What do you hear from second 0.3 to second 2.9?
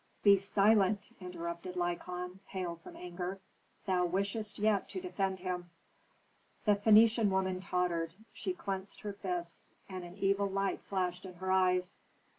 silent!" interrupted Lykon, pale